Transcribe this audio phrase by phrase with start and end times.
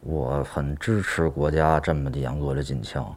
[0.00, 3.14] 我很支持国家这么严格的禁枪，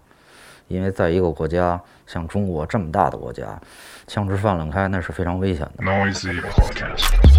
[0.67, 3.59] 因为在一个国家像中国这么大的国家，
[4.07, 7.30] 枪支泛滥开那是非常危险的。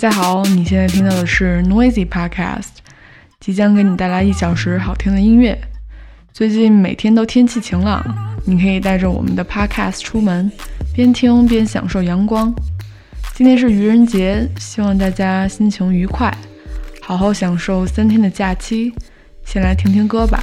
[0.00, 2.68] 大家好，你现在听到的是 Noisy Podcast，
[3.38, 5.60] 即将给你带来一小时好听的音乐。
[6.32, 8.02] 最近每天都天气晴朗，
[8.46, 10.50] 你可以带着我们的 Podcast 出门，
[10.94, 12.50] 边听边享受阳光。
[13.34, 16.34] 今天是愚人节，希望大家心情愉快，
[17.02, 18.94] 好好享受三天的假期。
[19.44, 20.42] 先来听听歌吧。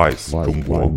[0.00, 0.90] Vice 中国。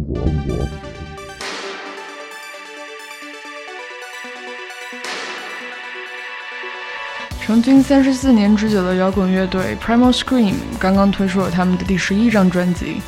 [7.41, 13.01] 成军三十四年之久的摇滚乐队 Primal Scream 刚刚推出了他们的第十一张专辑。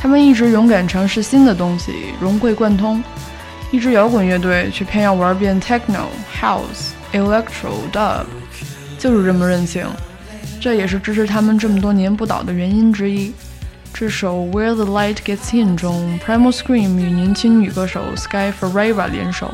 [0.00, 3.02] 他们一直勇敢尝试新的东西，融会贯通。
[3.72, 6.04] 一支摇滚乐队却偏要玩遍 Techno、
[6.40, 8.26] House、Electro、Dub，
[9.00, 9.84] 就是这么任性。
[10.60, 13.34] 这也是支持他们这么多年不倒的原因之一。
[13.93, 19.53] 这首《Where the Light Gets In》中，Primal Scream 与年轻女歌手 Sky Ferreira 联手。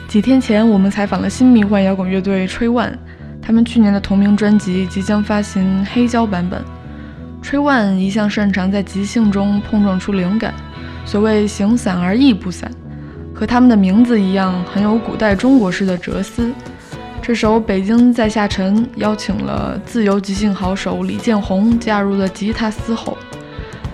[0.08, 2.94] 几天前，我们采访了新迷幻摇滚乐队 Tree One，
[3.42, 6.64] 他们去年的同名专辑即将发行黑胶版本。
[7.42, 10.54] Tree One 一向擅长在即兴中碰撞出灵感，
[11.04, 12.70] 所谓形散而意不散，
[13.34, 16.50] 和他们的名字一样，很有古代中国式的哲思。
[17.20, 23.18] 这首《北京在下沉》邀请了自由即兴好手李建宏加入了吉他嘶吼，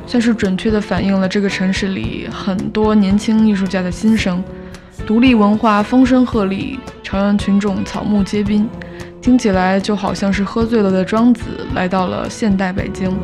[0.06, 4.42] 算是准确地反映了这个城市里很多年轻艺术家的心声。
[5.06, 8.68] 独立文化风声鹤唳，朝阳群众草木皆兵，
[9.20, 11.42] 听起来就好像是喝醉了的庄子
[11.74, 13.14] 来到了现代北京。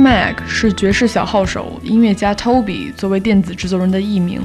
[0.00, 4.40] Mac 是爵士小号手、音乐家 Toby 作为电子制作人的艺名。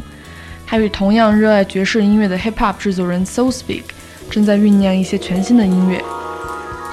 [0.67, 3.83] 他与同样热爱爵士音乐的 Hip Hop 制作人 So Speak
[4.29, 6.03] 正在酝酿一些全新的音乐，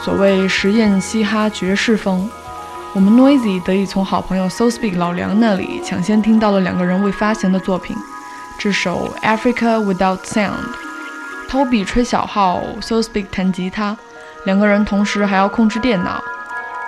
[0.05, 2.31] 所谓实验嘻哈爵士风。
[2.93, 7.97] 我们 Noisy 得以从好朋友 So Speak 老梁那里抢先听到了两个人未发行的作品，
[8.59, 10.53] 这首 Africa Without Sound。
[11.51, 13.97] Toby 吹小号，So Speak 弹吉他，
[14.47, 16.23] 两个人同时还要控制电脑。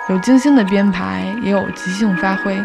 [0.07, 2.63] 有精心的编排，也有即兴发挥。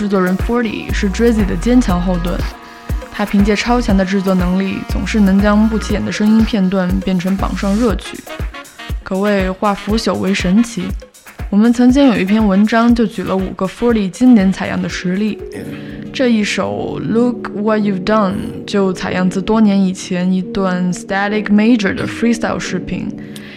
[0.00, 2.34] 制作人 Forty 是 Drizzy 的坚强后盾，
[3.12, 8.18] 他凭借超强的制作能力，总是能将不起眼的声音片段变成榜上热曲，
[9.02, 10.84] 可谓化腐朽为神奇。
[11.50, 15.38] 我们曾经有一篇文章就举了五个 Forty 经典采样的实例，
[16.14, 23.06] 这一首 Look What You've Done 就采样自多年以前一段 Static Major 的 freestyle 视频，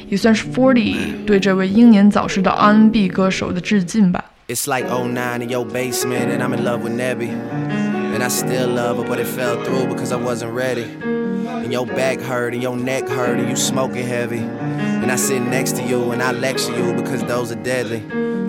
[0.09, 4.21] 也算是 Forty 对这位英年早逝的 R&B 歌手的致敬吧。
[4.53, 7.27] It's like 09 in your basement, and I'm in love with Nebby.
[7.27, 10.83] And I still love her, but it fell through because I wasn't ready.
[10.83, 14.37] And your back hurt, and your neck hurt, and you smoking heavy.
[14.37, 18.01] And I sit next to you, and I lecture you because those are deadly.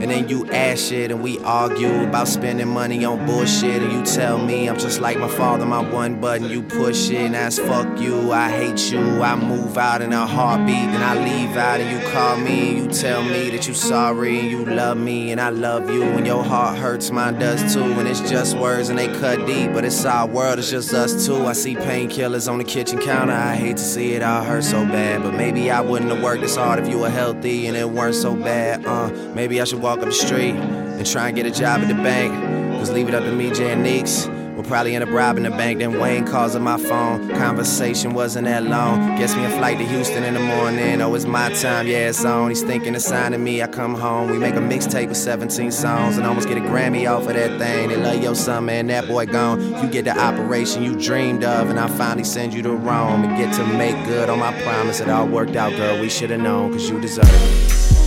[0.05, 3.83] And then you ask shit, and we argue about spending money on bullshit.
[3.83, 7.23] And you tell me I'm just like my father, my one button, you push it.
[7.23, 9.01] And that's fuck you, I hate you.
[9.23, 12.79] I move out in a heartbeat, then I leave out, and you call me, and
[12.81, 16.03] you tell me that you sorry, and you love me, and I love you.
[16.03, 17.83] And your heart hurts, mine does too.
[17.83, 21.25] And it's just words, and they cut deep, but it's our world, it's just us
[21.25, 21.47] two.
[21.47, 24.85] I see painkillers on the kitchen counter, I hate to see it all hurt so
[24.85, 25.23] bad.
[25.23, 28.15] But maybe I wouldn't have worked this hard if you were healthy and it weren't
[28.15, 28.85] so bad.
[28.85, 31.89] Uh, maybe I should walk up the street and try and get a job at
[31.89, 32.33] the bank.
[32.79, 34.27] Cause leave it up to me, Jay and Neeks.
[34.55, 35.79] We'll probably end up robbing the bank.
[35.79, 37.29] Then Wayne calls on my phone.
[37.31, 39.17] Conversation wasn't that long.
[39.17, 41.01] Gets me a flight to Houston in the morning.
[41.01, 42.51] Oh, it's my time, yeah, it's on.
[42.51, 43.63] He's thinking of signing me.
[43.63, 44.31] I come home.
[44.31, 47.59] We make a mixtape with 17 songs and almost get a Grammy off of that
[47.59, 47.89] thing.
[47.89, 48.87] They love your son, man.
[48.89, 49.61] That boy gone.
[49.83, 53.37] You get the operation you dreamed of, and I finally send you to Rome and
[53.37, 55.01] get to make good on my promise.
[55.01, 56.01] It all worked out, girl.
[56.01, 58.04] We should have known, cause you deserve it.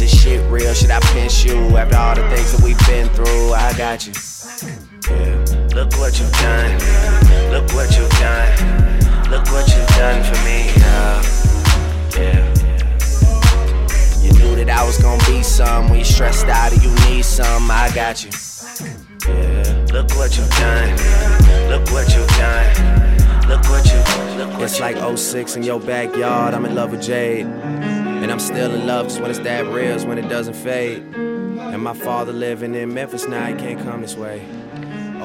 [0.00, 0.72] Is this shit real?
[0.72, 3.52] Should I pinch you after all the things that we've been through?
[3.52, 4.14] I got you.
[5.10, 5.68] Yeah.
[5.74, 6.72] Look what you've done.
[7.52, 9.28] Look what you've done.
[9.28, 10.72] Look what you've done for me.
[10.80, 11.22] Yeah.
[12.16, 12.40] Yeah.
[14.22, 15.90] You knew that I was gonna be some.
[15.90, 18.30] When you stressed out and you need some, I got you.
[19.28, 19.84] Yeah.
[19.92, 20.96] Look what you've done.
[21.68, 23.48] Look what you've done.
[23.50, 23.98] Look what you.
[24.38, 26.54] Look it's like 06 in your backyard.
[26.54, 27.44] I'm in love with Jade.
[28.30, 31.02] And I'm still in love just when it's that real, when it doesn't fade.
[31.16, 34.42] And my father living in Memphis now, he can't come this way.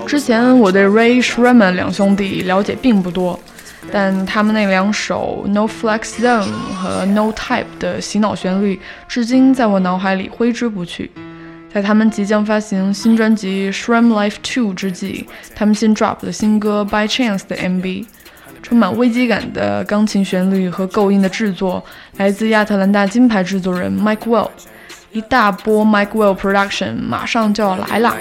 [0.08, 3.40] 之前我对 Ray Shremmer 两兄弟了解并不多，
[3.92, 11.12] 但他们那两首 No Flex Zone 和 No Type 的洗脑旋律，至今在我脑海里挥之不去。
[11.72, 18.06] 在他们即将发行新专辑《Shrem Life 2》之际，他们新 drop 的新歌《By Chance》的 MV，
[18.66, 21.84] 充满危机感的钢琴旋律和构音的制作
[22.18, 24.50] 来自亚特兰大金牌制作人 Mike Well，
[25.12, 28.16] 一大波 Mike Well Production 马上就要来啦！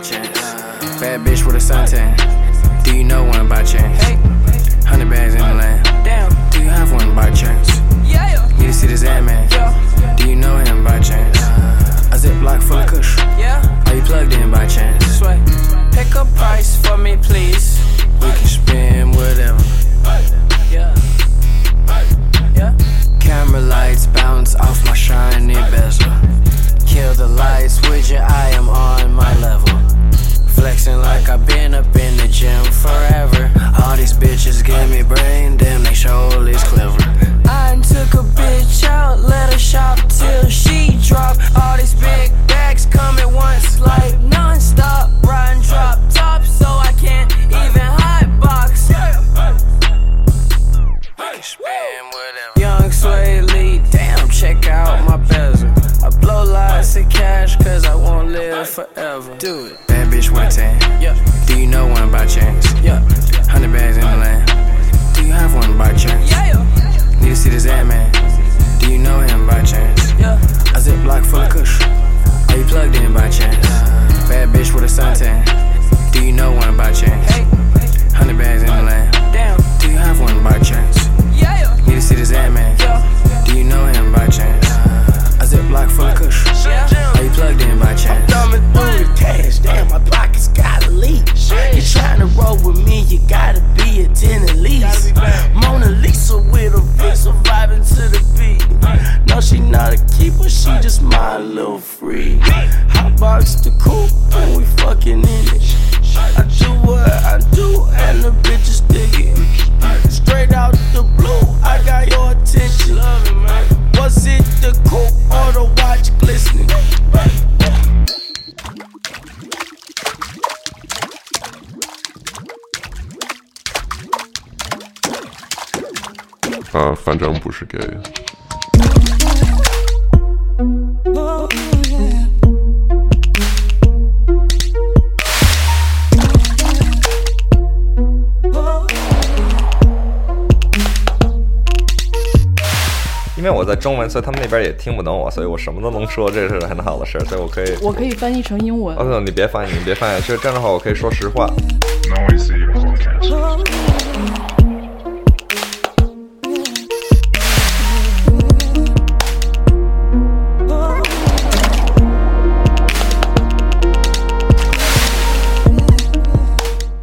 [144.55, 147.77] 边也听不懂我，所以我什么都能说，这是很好的事儿，所以我可以。
[147.83, 148.97] 我可以翻译成英文。
[148.97, 151.51] 哦，你别翻译，你别翻译，就这样的话，我可以说实话。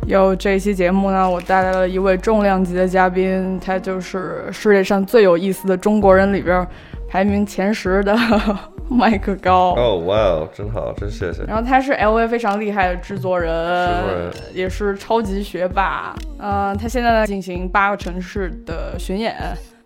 [0.08, 6.65] 有这一期节目呢，我带来了一位重量级的嘉宾，他就是世界上最有意思的中国人里边
[7.12, 8.15] 排名前十的
[8.89, 9.74] 麦克高。
[9.75, 11.44] 哦，哇哦，真好，真谢谢。
[11.44, 16.15] 然后他是 LV 非常厉害的制作人，制作人也是超级学霸。
[16.39, 19.36] 嗯、他现在在进行八个城市的巡演。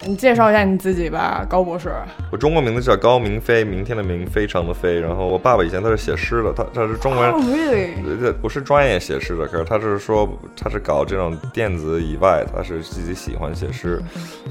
[0.04, 1.92] 你介绍一下你自己吧，高博士。
[2.32, 5.00] 我中国名字叫高明飞，明天的明，非常的飞。
[5.00, 7.32] 然后我爸爸以前他是写诗的，他他是中文。
[7.32, 7.94] Oh, really？
[8.22, 14.02] 呃，不是专业写诗的，可是他是说他是搞这种电子以外，他是自己喜欢写诗，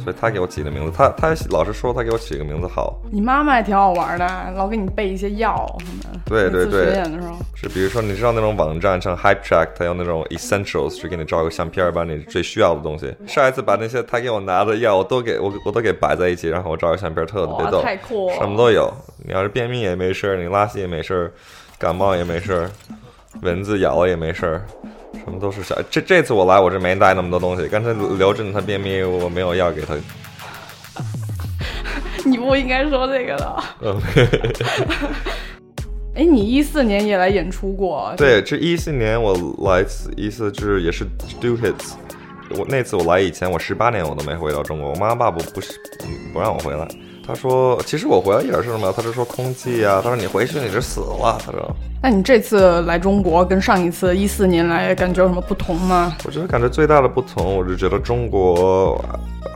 [0.03, 6.21] 所以他给我起的名字，他他老是说他给我起个名字好，你妈妈也挺好玩的，老给你备一些药什么的。
[6.25, 13.15] 对对对巡演的时候，是比如说你知道那种网站像 Hype Track，他有那种 Essentials，去给你照个相片，把你最需要的东西。
[13.27, 18.93] 上一次把那些他给我拿的药，我都给我我都给摆在一起，然后我照个相片特，特别逗，太酷了什么都有。
[19.27, 21.33] 你要是便秘也没事儿，你拉稀也没事儿，
[21.79, 22.71] 感冒也没事儿，
[23.43, 24.65] 蚊子咬了也没事儿。
[25.25, 29.95] 什么都是小，这这次我来我是没带那么多东西，刚才刘震他便秘，我没有药给他。
[32.27, 33.57] 你不应该说这个的。
[33.83, 34.01] 嗯，
[36.17, 39.35] 哎，你一四年也来演出过，对，这一四年我
[39.71, 41.05] 来一次，一次就是也是
[41.41, 41.93] Do Hits。
[42.59, 45.73] 我那次我来以前，我十八年我都没回到中国，我妈爸爸不不是
[46.33, 46.87] 不让我回来。
[47.27, 51.77] 他说，其实我回来一点事儿没有，他是说空气啊，他说你回去你就死了，他说。
[52.05, 56.15] 那你这次来中国跟上一次一四年来感觉有什么不同吗？
[56.27, 59.03] 我觉得感觉最大的不同，我就觉得中国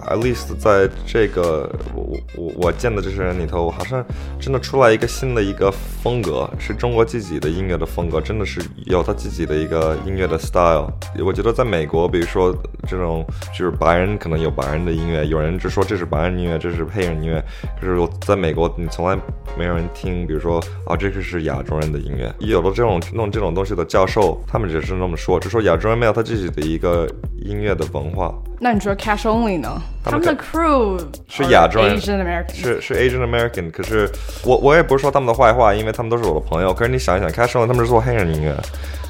[0.09, 4.03] ，at least 在这个我我我见的这些人里头，好像
[4.41, 10.91] 真的出来一个新的一个风格，是中国自己的音乐的风格，真的是有他自己的一个音乐的 style。
[11.23, 12.57] 我觉得在美国，比如说
[12.89, 17.45] 这种就是白人可能有白人的音乐，有人就说这是白人音乐，这是黑人音乐，
[17.79, 19.15] 可是我在美国你从来
[19.59, 27.09] 没有人听，比如说啊这个是亚洲人的音乐，有了这种弄这种东西的教授，他们只是那么说，只说亚洲人没有他自己的一个
[27.43, 28.33] 音乐的文化。
[28.61, 29.81] 那你觉得 Cash Only 呢？
[30.05, 34.09] 他们的 crew 是亚洲人 Asian American，是是 Asian American，可是
[34.45, 36.73] 我我也不是说他们的坏话，因为他们都是我的朋友。
[36.73, 38.55] 可是你想一想 c a s h Only 他们是做黑人音乐，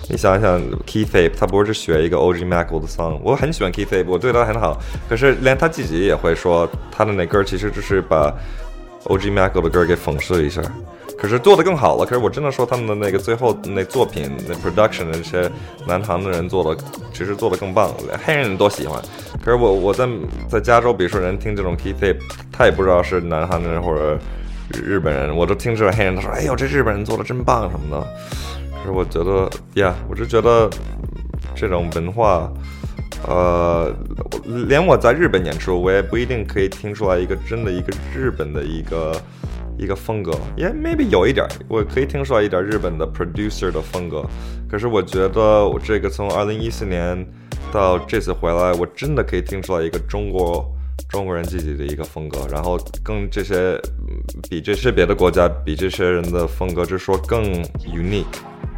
[0.09, 8.33] 你想一想 Keith Ape，他不是学一个 OG Mac 的 song，我很喜欢 Keith Ape，我对他很好，可是连他自己也会说他的那歌其实就是把
[9.05, 10.63] OG Mac 的歌给讽刺一下。
[11.19, 15.51] 可是做的更好了，可是我真的说他们的那个最后那作品那 production 的那些
[15.85, 16.81] 南韩的人做的，
[17.13, 17.93] 其实做的更棒，
[18.25, 19.03] 黑人都喜欢。
[19.45, 20.09] 可是我我在
[20.49, 22.17] 在加州，比如说人听这种 Keith，
[22.53, 24.17] 他也不知道是南韩人或者
[24.73, 28.07] 日本人，我都听这种黑人，他说哎呦这日本人做的真棒什么的。
[28.79, 30.71] 可是我觉得呀，我就觉得
[31.55, 32.49] 这种文化。
[33.27, 33.93] 呃，
[34.69, 39.21] 连我在日本演出，我也不一定可以听出来一个真的一个日本的一个
[39.79, 44.25] 一个风格，也 maybe 有一点，我可以听出来一点日本的 producer 的风格。
[44.69, 47.27] 可是我觉得我这个从二零一四年
[47.73, 50.71] 到这次回来，我真的可以听出来一个中国
[51.09, 53.81] 中国人自己的一个风格，然后跟这些
[54.51, 58.25] 比这些别的国家比这些人的风格，就是说更 unique，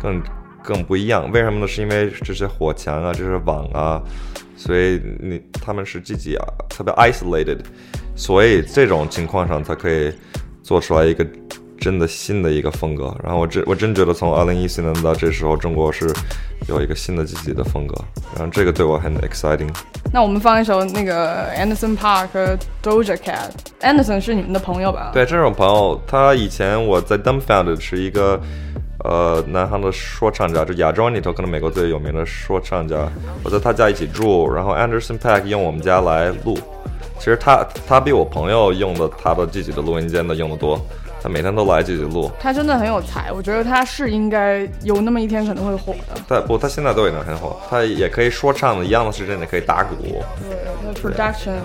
[0.00, 0.22] 更
[0.62, 1.30] 更不一样。
[1.32, 1.66] 为什么呢？
[1.66, 4.00] 是因为这些火墙啊，这些网啊，
[4.56, 7.58] 所以你他们是自己啊特别 isolated，
[8.14, 10.12] 所以这种情况上才可以
[10.70, 11.26] 做出来一个
[11.80, 13.12] 真的新的一个风格。
[13.24, 16.08] 然后我真我真觉得从二零一四年到这时候，中国是
[16.68, 17.94] 有一个新的自己的风格，
[18.36, 19.68] 然后这个对我很 exciting。
[20.12, 23.50] 那我们放一首那个 Anderson Park 和 Doja Cat。
[23.80, 25.10] Anderson 是你们的朋友吧？
[25.12, 28.40] 对，这种朋友，他以前我在 Dumbfounded 是一个
[29.02, 33.08] 呃南航的说唱家，就亚洲人里头可能美国最有名的说唱家。
[33.42, 36.56] 我在他家一起住，然后 Anderson Pack 用我们家来录。
[37.20, 40.80] 其实他他比我朋友用的他的自己的录音间的用的多，
[41.22, 42.30] 他每天都来自己录。
[42.40, 46.18] 他真的很有才，我觉得他是应该有那么一天可能会火的。
[46.26, 49.94] 但不，他现在都已经很火，他也可以说唱的，一样的时间也可以打鼓。
[50.00, 50.24] 对，
[50.82, 51.60] 他 production 也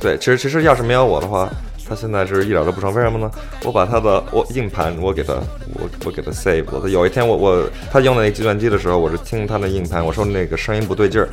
[0.00, 1.48] 对，其实其实要是没有我的话，
[1.88, 2.92] 他现在是一点都不成。
[2.92, 3.30] 为什么呢？
[3.64, 5.34] 我把他的我硬盘我给他
[5.74, 6.80] 我我给他 save 了。
[6.82, 11.28] 他有一天我我他用那个计算机的时候，我是听他的硬盘，我说那个声音不对劲儿，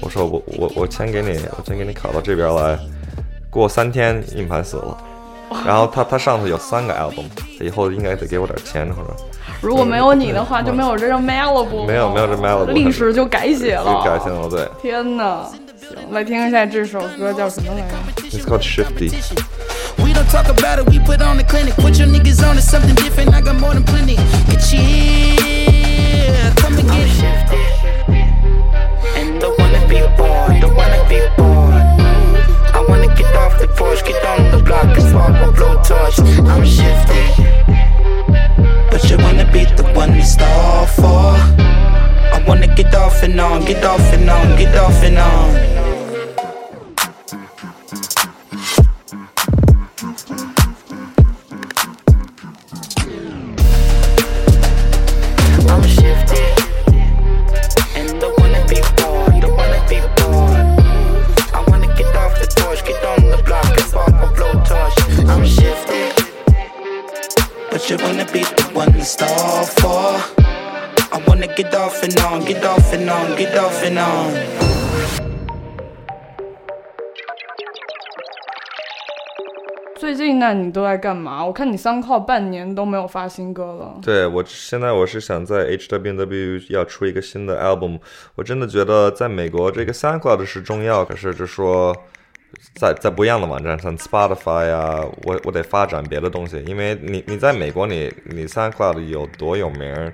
[0.00, 2.76] 我说我我我先给你我先给你拷到这边来。
[3.52, 4.96] 过三天硬盘死了，
[5.66, 7.24] 然后他他上头有三个 album，
[7.60, 9.14] 以后应该得给我点钱或者。
[9.60, 14.66] 如果没有你的话，就没有这张 Malibu，没有没有这 Malibu 历史就改写了，就改写了对。
[14.80, 15.44] 天哪！
[15.78, 17.94] 行，来听一下这首歌叫什么来着
[18.30, 19.12] ？It's called Shifty。
[19.98, 21.74] We don't talk about it, we put on the clinic.
[21.74, 24.16] Put your niggas on to something different, I got more than plenty.
[24.48, 27.60] Get chill, come and get shifted.
[29.14, 31.71] And don't wanna be bored, don't wanna be bored.
[33.02, 36.20] Wanna get off the porch, get on the block and spark a blowtorch.
[36.48, 37.30] I'm shifted.
[38.92, 41.34] But you wanna be the one we stall for.
[42.36, 45.91] I wanna get off and on, get off and on, get off and on.
[67.70, 70.20] But you wanna be the one to stall for.
[71.10, 74.32] I wanna get off and on, get off and on, get off and on.
[79.96, 81.44] 最近那你都在干嘛？
[81.46, 83.94] 我看你 SoundCloud 半年都没有发新歌了。
[84.02, 88.00] 对我现在我是想在 HWW 要出一个新的 album，
[88.34, 91.96] 我真的觉得在美国这个 SoundCloud 是重要，可是就说
[92.74, 100.12] 在在不一样的网站，像 Spotify 啊，我我得发展别的东西，因为你你在美国你你 SoundCloud 有多有名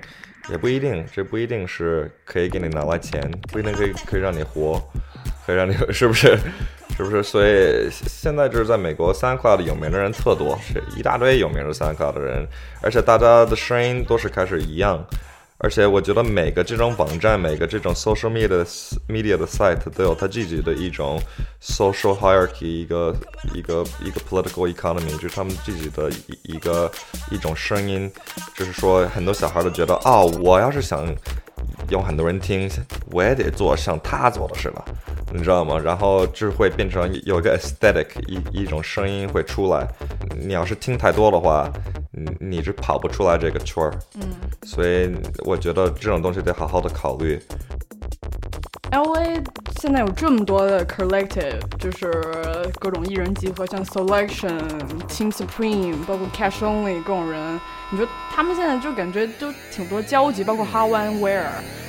[0.49, 3.21] 也不一定，这不一定是可以给你拿来钱，
[3.51, 4.81] 不一定可以可以让你活，
[5.45, 6.37] 可以让你 是不是？
[6.97, 7.23] 是不是？
[7.23, 12.45] 所以现在就是在美国，SoundCloud 有名的人特多，是一大堆有名的 SoundCloud 的人，
[12.81, 15.05] 而且大家的声音都是开始一样。
[15.61, 18.65] 而且我觉得每个这种网站，每个这种 social media 的
[19.09, 21.21] media 的 site 都有它自己的一种
[21.61, 23.13] social hierarchy，一个
[23.53, 26.89] 一个一个 political economy，就是他们自己的一一个
[27.29, 28.09] 一种声音，
[28.55, 31.05] 就是说很多小孩都觉得，啊，我要是想
[31.89, 32.69] 有很多人听，
[33.11, 34.85] 我也得做像他做的似的，
[35.33, 35.77] 你知道吗？
[35.77, 39.87] 然后就会变成有一个 aesthetic，一一种声音会出来。
[40.39, 41.71] 你要是听太多的话，
[42.11, 43.91] 你你是跑不出来这个圈儿。
[44.15, 44.21] 嗯，
[44.63, 45.11] 所以
[45.45, 47.41] 我觉得这种东西得好好的考虑。
[48.91, 49.41] L A
[49.79, 52.11] 现在有这么多的 collective，就是
[52.79, 54.59] 各种艺人集合，像 Selection、
[55.07, 57.59] Team Supreme，包括 Cash Only 各种人，
[57.91, 61.45] 你说他们现在就感觉都挺多交集，包括 h a w a n Wear。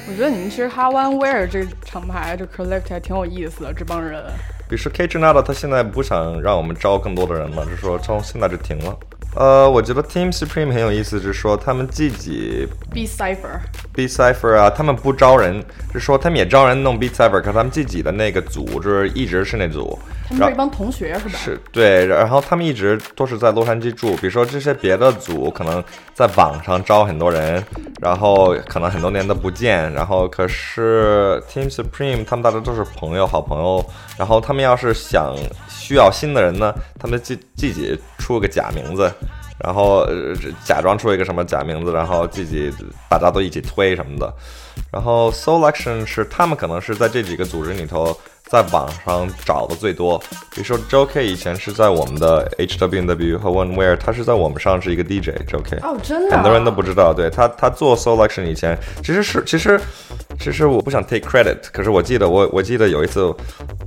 [0.08, 4.22] 我觉得你们其实 h a w a n Wear 这个厂牌这 collective 还挺有意思的，这帮人。
[4.68, 8.96] 比如说 K 纳的，他现在不想让我们招更多的人了，就说从现在就停了。
[9.36, 13.60] 呃，我觉得 Team Supreme 很有意思，就是说他们自己 Be Cipher，
[13.94, 19.98] Beat Cipher 啊，他们不招人，是说他们也招人弄 Beat Cipher，可他们自己的那个组就是一直是那组。
[20.28, 21.36] 他们是一帮同学是吧？
[21.36, 24.14] 是对，然后他们一直都是在洛杉矶住。
[24.16, 25.82] 比如说这些别的组可能
[26.14, 27.62] 在网上招很多人，
[28.00, 33.84] 然后可能很多年都不见，然后可是 Team Supreme 他们大家都是朋友，好朋友。
[34.16, 35.34] 然后他们要是想
[35.68, 39.12] 需要新的人呢，他们自自己出个假名字。
[39.62, 42.72] 然后呃假装出一个什么假名字，然后自己
[43.08, 44.32] 大家都一起推什么的。
[44.92, 50.18] 然后 Selection 是他们可能是在这几个组织里头，在网上找的最多。
[50.52, 55.76] 比如说 Joe K 以前是在我们的 HWW 和 One Wear，他是在我们上是一个 DJ Joe K。
[55.82, 59.78] 哦，真的啊、很多人都不知道，对他，他做 selection 以前，其实是，其实，
[60.40, 63.30] 其实我不想 take credit，可是我记得我，我记得有一次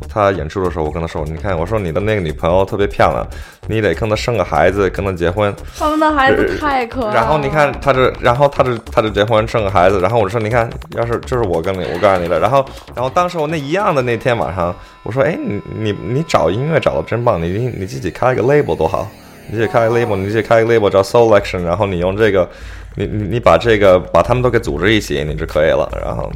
[0.08, 3.28] 他演出的时候，我跟他说，你看，我说你的那个女朋友特别漂亮，
[3.68, 5.52] 你得跟她生个孩子，跟她结婚。
[5.80, 7.13] 他们的孩子太可爱了。
[7.16, 12.63] 然后你看，他就，然后他就，他就结婚生个孩子，然后我就说，你看，要是就是我跟你，我告诉你的，然后，
[12.96, 19.10] 然后当时我那一样的那天晚上，我说，哎，你你你找音乐找的真棒，你你你自己开一个 label 多好。
[19.50, 22.50] 你自己开个 label，你自己开个 label 叫 Selection，然后你用这个，
[22.95, 25.89] 你你你把这个把他们都给组织一起，你就可以了。
[26.03, 26.29] 然后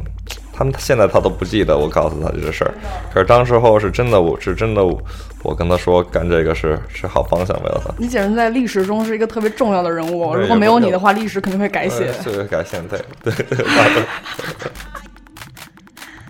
[0.52, 2.74] 他们现在他都不记得我告诉他这个事儿，
[3.12, 4.84] 可是当时候是真的，我是真的，
[5.42, 7.94] 我跟他说干这个是是好方向，为了他。
[7.96, 12.12] 你简直在历史中是一个特别重要的人物，如果没有你的话，历史肯定会改写。
[12.24, 13.64] 这个改写，对对对。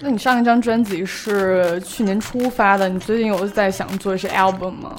[0.00, 4.94] 那你上一张专辑是去年初发的，你最近有在想做一些 album 吗？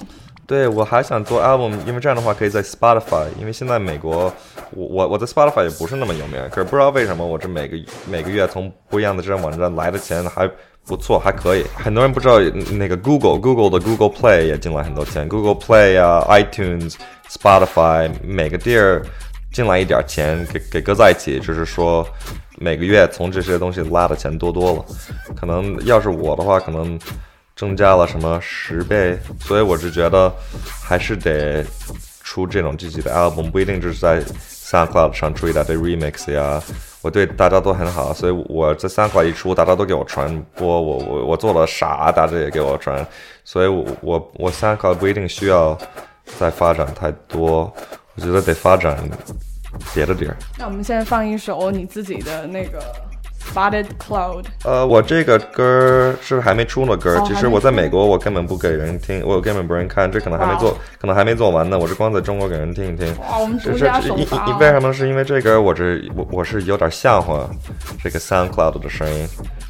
[0.50, 4.24] 对，我还想做 album，因为这样的话可以在 Spotify，因为现在美国，
[4.72, 7.76] 我我我在 Spotify 也不是那么有名，可是不知道为什么我这每个
[8.10, 10.50] 每个月从不一样的这种网站来的钱还
[10.84, 11.64] 不错，还可以。
[11.76, 12.40] 很多人不知道
[12.76, 16.96] 那个 Google Google 的 Google Play 也进来很多钱，Google Play 啊、iTunes、
[17.28, 19.06] Spotify 每个地儿
[19.52, 22.04] 进来一点钱给给搁在一起，就是说
[22.58, 24.84] 每个月从这些东西拉的钱多多了。
[25.36, 26.98] 可能要是我的话，可能。
[27.60, 30.32] 增加了什么十倍，所以我是觉得
[30.82, 31.62] 还是得
[32.24, 36.62] 出这种自己的 album，不一定就是在 SoundCloud 上出一大堆 remix 呀，
[37.02, 43.06] 我对大家都很好，所以我这三块一出，大家都给我传播，我我我做了啥，大家也给我传，
[43.44, 45.76] 所以我我我三块不一定需要
[46.38, 47.70] 再发展太多，
[48.14, 48.96] 我觉得得发展
[49.92, 50.34] 别的地儿。
[50.58, 52.80] 那我们现在放一首你自己的那个
[53.52, 54.44] Spotted Cloud。
[54.64, 63.06] 呃，我这个歌儿是还没出呢歌其实我在美国我根本不给人听，我根本不让人看，这可能还没做，可能还没做完呢，我是光在中国给人听一听。
[63.18, 64.92] 哇，我们独家首发哦因为什么？
[64.92, 67.48] 是因为这个我这我我是有点像话
[68.02, 69.28] 这个 SoundCloud 的声音，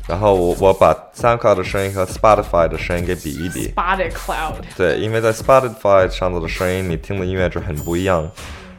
[0.09, 3.73] 然后我我把 SoundCloud 的声音和 Spotify 的声音给比一比。
[3.75, 4.55] Spotted Cloud。
[4.77, 8.29] 对，因为在 Spotify 上头的声音，你听的音乐就很不一样，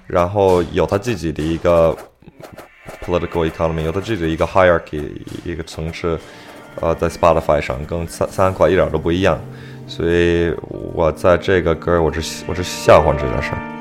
[0.08, 1.96] 然后有它自己的一个
[3.04, 5.10] political economy，有的这是一个 hierarchy，
[5.44, 6.20] 一个层次，
[6.80, 9.40] 呃，在 Spotify 上跟三三块一点都不一样，
[9.88, 10.54] 所以
[10.94, 13.81] 我在这个歌我是我是笑话这件事儿。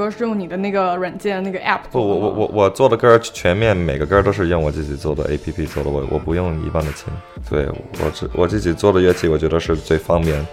[0.00, 7.12] 歌是用你的那个软件那个 App 不，我我我我做的歌全面，每个歌都是用我自己做的 A P P 做的，我我不用一般的琴。
[7.50, 7.68] 对
[8.02, 10.46] 我自我自己做的乐器，我觉得是最方便，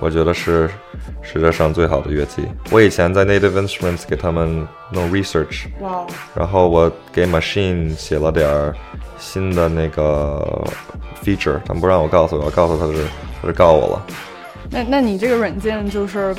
[0.00, 0.68] 我觉得是
[1.22, 2.42] 世界上最好的乐器。
[2.70, 8.74] 我以前在 Native Instruments 给他们弄 research，哇哦，然后我给 Machine 写了点儿
[9.18, 10.64] 新的那个
[11.24, 13.06] feature，他们不让我告诉我，我告诉他是
[13.40, 14.06] 他是告我了。
[14.70, 16.34] 那那你这个软件就是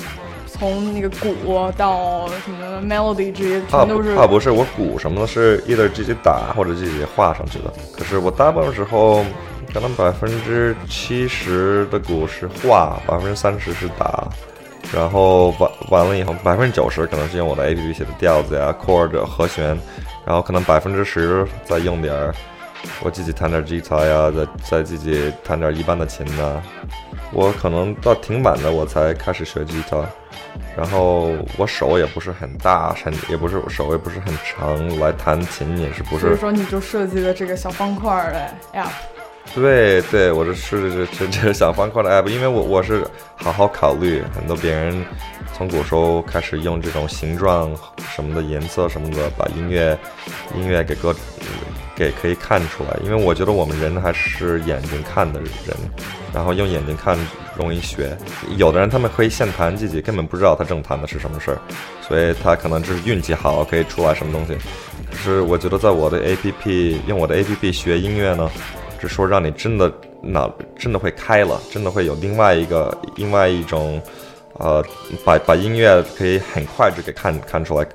[0.62, 7.74] 从那个鼓到什么 melody 这些全都是怕不是我鼓什么的，是 either 自己打或者自己画上去的。
[7.98, 9.26] 可是我大部分时候，
[9.74, 14.30] 可能百分之七十的鼓是画，百分之三十是打。
[14.94, 19.76] 然后完完了以后，百分之九十可能是用我的 A P P 写的调子呀、chord 和弦，
[20.24, 22.32] 然后可能百分之十再用点儿
[23.02, 26.62] 我自己弹点吉他呀，再再自己弹点一般的琴呐。
[27.34, 30.06] 我可能到挺晚的我才开始学吉他，
[30.76, 38.90] 然后我手也不是很大，很也不是手也不是很长，来弹琴也是不是所以说你就设计了这个小方块儿的 App。
[39.56, 45.04] 对对，我这是这这这小方块的 app，因为我我是好好考虑，很多别人
[45.54, 47.70] 从古时候开始用这种形状
[48.14, 49.98] 什么的颜色什么的，把音乐
[50.56, 51.14] 音乐给个
[51.96, 55.76] 给可以看出来，因为我觉得我们人还是眼睛看的人，
[56.34, 57.18] 然后用眼睛看
[57.58, 58.18] 容易学。
[58.58, 61.60] 有的人他们可以现弹自己根本不知道他正弹的是什么事儿，
[62.08, 64.56] 所以他可能就是运气好可以出来什么东西。
[65.10, 68.50] 可是我觉得在我的 APP 用我的 APP 学音乐呢。
[69.04, 74.00] 是说让你真的脑真的会开了，真的会有另外一个另外一种，
[74.60, 74.86] 呃，
[75.26, 77.88] 把把音乐可以很快就给看看出来，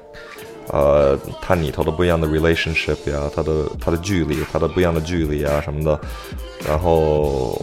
[0.68, 6.00] 呃，它里头的不一样的 relationship 呀，它的它的距离，它的不一样的距离啊什么的，
[6.66, 7.61] 然后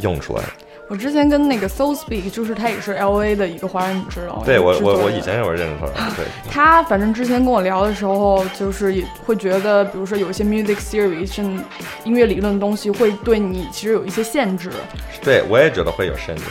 [0.00, 0.42] 用出来。
[0.86, 4.42] 我之前跟那个 Soul Speak，就是他也是 L A 的一个华人，女知道吗？
[4.44, 11.40] 对我我我以前也会认识他，对，他反正之前跟我聊的时候，就是也会觉得，比如说有一些 music theory 是
[12.04, 14.70] 音乐理论的东西，会对你其实有一些限制。
[15.22, 16.42] 对我也觉得会有限制。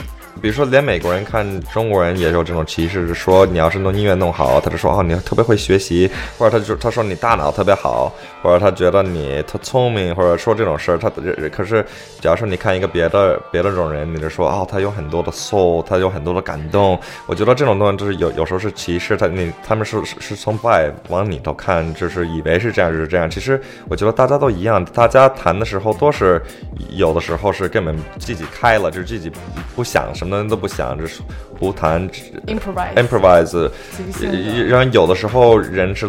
[0.42, 10.98] 比如说，连美国人看中国人也有这种歧视，说你要是弄音乐弄好，他就说哦你特别会学习，或者他就他说你大脑特别好，或者他觉得你特聪明，或者说这种事儿。
[10.98, 11.08] 他
[11.50, 11.82] 可是，
[12.20, 16.98] 假如说你看一个别的别的种人，你就说哦他有很多的 soul，他有很多的感动。
[17.26, 23.30] 我觉得这种东西就是有有时候是歧视，他你他们是是是从外往里头看，就是以为是这样就是这样。
[23.30, 26.42] 其实我觉得大家都一样，大家谈的时候都是
[26.90, 29.32] 有的时候是根本自己开了，就是自己
[29.74, 31.20] 不想么都不想，就是
[31.58, 32.08] 胡谈
[32.46, 36.08] improvise improvise，即兴的然后有的时候人是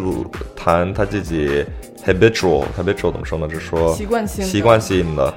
[0.56, 1.65] 谈他自己
[2.06, 3.47] habitual habitual 怎么说呢？
[3.47, 5.34] 就是说习惯性的习惯性的，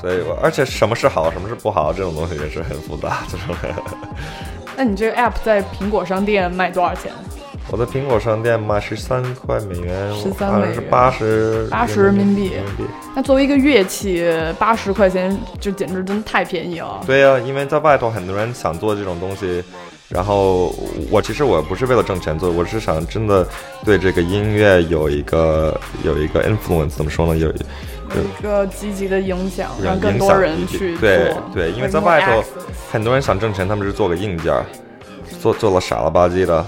[0.00, 3.18] 所以我而且什么是好，什么是不好，这种东西也是很复杂。
[3.28, 3.56] 这种
[4.76, 7.12] 那你这个 app 在苹果商店卖多少钱？
[7.68, 12.52] 我在苹果商店卖十三块美元，13好像是八十八十80人民币。
[13.14, 17.00] 那作为一个乐器，八十块钱就简直真的太便宜了。
[17.06, 19.62] 对呀、因为在外头很多人想做这种东西，
[20.08, 20.74] 然后
[21.10, 23.46] 我其实我不是为了挣钱做，我是想真的
[23.84, 27.36] 对这个音乐有一个有一个 influence，怎么说呢？
[27.36, 31.00] 有一个积极的影响，让让更多人去做。
[31.00, 32.42] 对对，因为在外头
[32.90, 34.66] 很多人想挣钱，他们是做个硬件儿，
[35.40, 36.66] 做做了傻了吧唧的，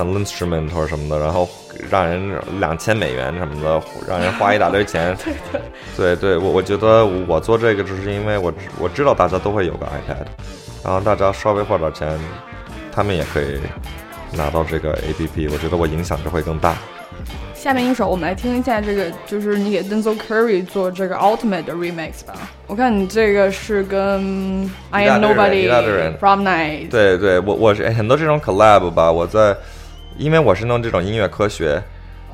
[0.00, 1.48] 像 instrument 或者什么的，然后
[1.90, 5.16] 让人两千美元什么的，让人花一大堆钱。
[5.96, 10.26] 对对，我我觉得我做这个只是因为我我知道大家都会有个 iPad，
[10.82, 12.18] 然后大家稍微花点钱，
[12.90, 13.60] 他们也可以
[14.32, 16.74] 拿到这个 APP，我觉得我影响就会更大。
[17.54, 22.32] 下面一首，我们来听一下这个，就是你给 Denzel Curry 做这个 Ultimate 的 remix 吧。
[22.66, 29.54] 我看你这个是跟 I Am Nobody 人 From Night，对对，我我是很多这种 collab 吧，我在，
[30.20, 31.82] 因为我是弄这种音乐科学，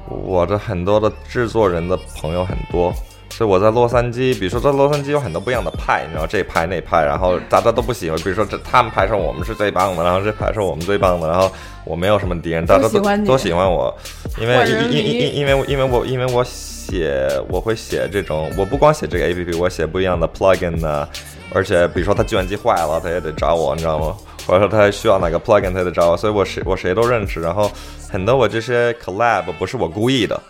[0.09, 2.93] 我的很多的制作人的朋友很多，
[3.31, 11.49] 所以我在洛杉矶，比如说在洛杉矶有很多不一样的派，你知道这派那派，然后大家都不喜欢，比如说这他们派说我们是最棒的，然后这派说我们最棒的，然后
[11.85, 13.97] 我没有什么敌人，大家都都喜欢我，
[14.41, 21.09] 因为万人因因因因为因为我因为我写我会写这种，我不光写这个 A P P，我写不一样的 plugin 呢、
[21.55, 24.17] 而且比如说他计算机坏了，他也得找我，你知道吗？
[24.47, 27.41] 或者说他需要哪个 plugin，他也得找我，所以我谁我谁都认识。
[27.41, 27.71] 然后
[28.09, 30.41] 很多我这些 collab 不是我故意的，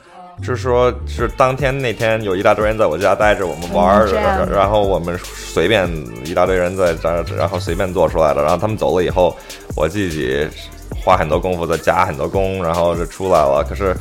[0.40, 5.88] 就是说是当天那天有一大堆人在我家待着，我们玩儿，嗯然然后我们随便
[6.24, 8.42] 一大堆人在这儿，然后随便做出来的。
[8.42, 9.34] 然后他们走了以后，
[9.74, 10.46] 我自己
[11.02, 13.64] 花很多功夫再加很多工，然后就出来了。
[13.66, 13.96] 可是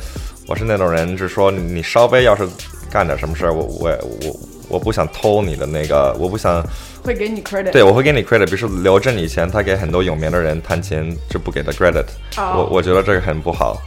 [0.46, 2.46] 我是那种人，是说你稍微要是
[2.90, 3.90] 干点什么事儿，我我
[4.26, 4.36] 我
[4.68, 6.62] 我不想偷你的那个，我不想。
[7.06, 7.70] 会给你 credit。
[7.70, 8.46] 对，我会给你 credit。
[8.46, 12.04] 比如说刘震以前他给很多有名的人弹琴，就不给他 credit。
[12.36, 13.80] 哦我我觉得这个很不好。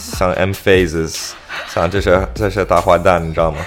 [0.00, 1.32] 像 M Phases，
[1.68, 3.58] 像这些这些大坏蛋，你知道吗？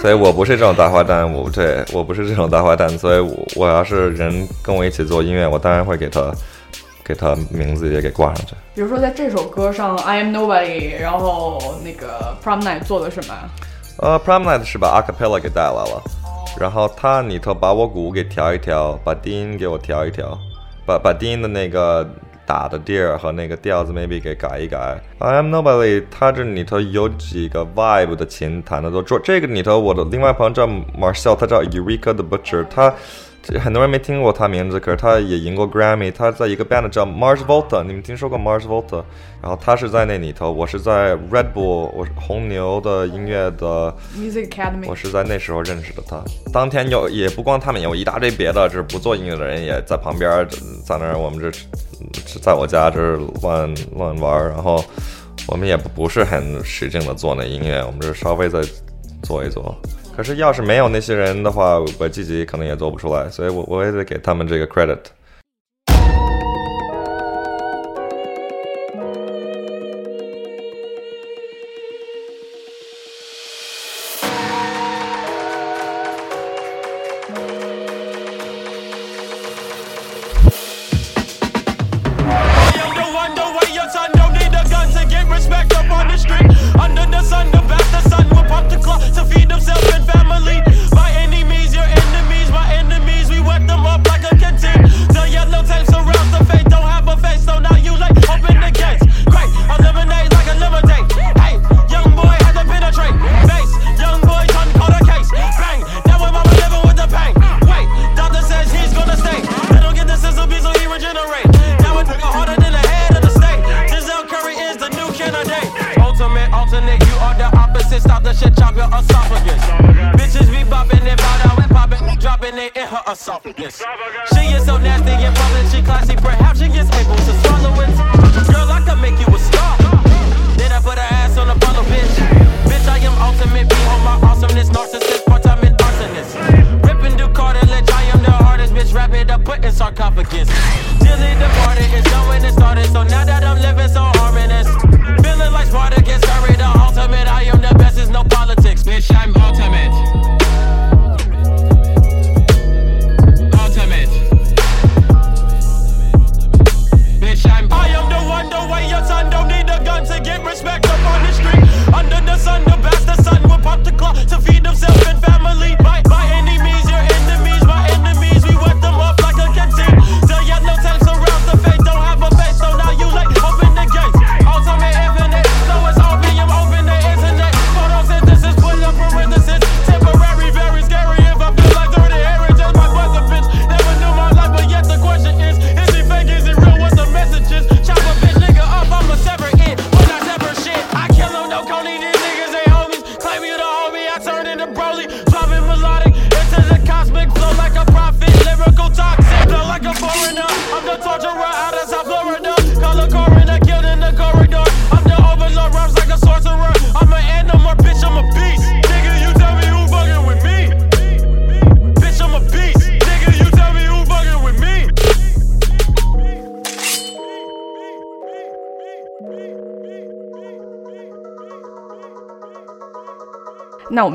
[0.00, 6.34] 所以我不是这种大坏蛋，我对我不是这种大坏蛋，所以我我要是人跟我一起做音乐，我当然会给他
[7.04, 8.54] 给他名字也给挂上去。
[8.74, 13.34] 比如说在这首歌上 I Am Nobody，然后那个 Prom Night 做了什么？
[13.98, 16.02] 呃，Prom Night 是把 a cappella 给带来了，
[16.58, 20.38] 然后他里头把我鼓给调一调，把低音给我调一调，
[20.84, 22.08] 把把低音的那个
[22.44, 25.00] 打的地儿和那个调子 maybe 给改一改。
[25.18, 32.94] I am nobody，他这里头有几个 vibe 的琴弹的都做，这个里头我的另外朋友叫 Marcel，他叫 Eureka 的 Butcher，他。
[33.42, 36.12] 这很多人没听过他名字，可是他也赢过 Grammy。
[36.12, 39.02] 他在一个 band 叫 Mars Volta，你们听说过 Mars Volta？
[39.40, 46.22] 然后他是在那里头，我是在 Red Bull，我是红牛的音乐的 Music Academy 我是在那时候认识的他。
[46.52, 50.46] 当天有也不光他们，有一大堆别的，就是不做音乐的人也在旁边儿，
[50.84, 54.84] 在那儿我们这是在我家这儿乱乱玩儿，然后
[55.48, 58.60] 我们也不不是很使劲的做那音乐，我们就是稍微再
[59.22, 59.74] 做一做。
[60.16, 64.98] 可是要是没有那些人的话，我自己可能也做不出来，所以我我也得给他们这个 credit。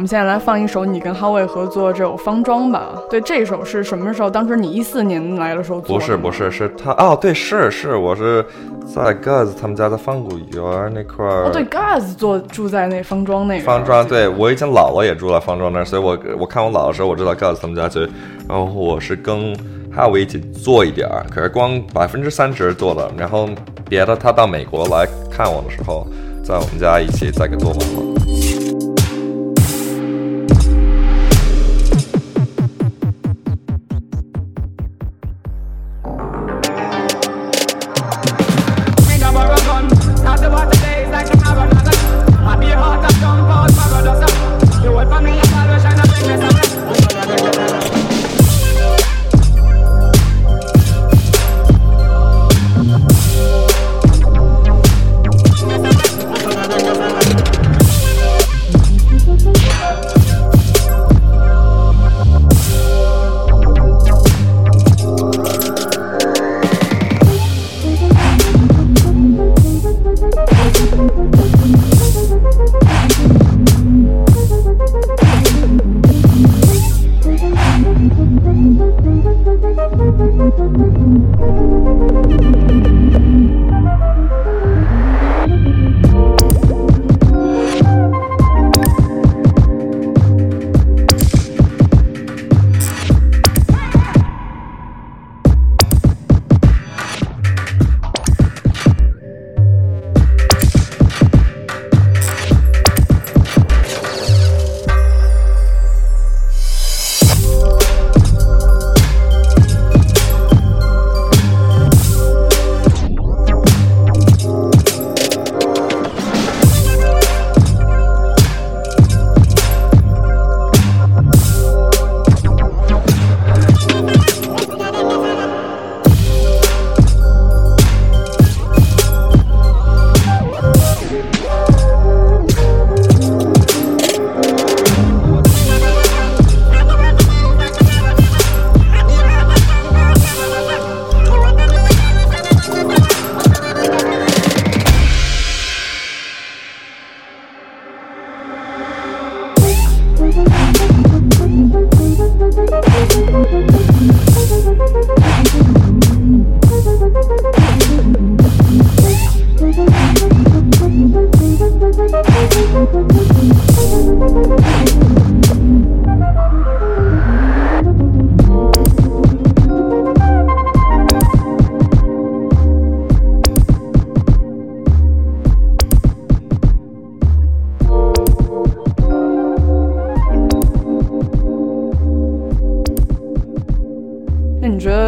[0.05, 2.93] 们现在来放一首你跟哈维合作这首《方庄》吧。
[3.09, 4.29] 对，这首是什么时候？
[4.29, 8.45] 当时你一四年来的时候做的不是不是，是他哦，对，是是，我是
[8.85, 11.45] 在 Guz 他们家的方谷园那块儿。
[11.45, 18.01] 哦，对，Gaz 做住在那方庄那个方庄，对我以前姥姥也住在方庄那儿，所以我我看我姥姥的时候，我知道 Guz 他们家去，
[18.47, 19.57] 然后我是跟
[19.91, 23.49] 哈维一起做一点儿，可是光百分之三十做的，然后
[23.89, 26.05] 别的他到美国来看我的时候，
[26.43, 28.44] 在我们家一起再给做完了。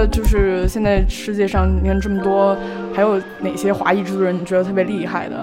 [0.10, 2.56] 就是现在世界上你看这么多，
[2.94, 5.36] 还有哪些华裔制作人你觉得特别厉害的？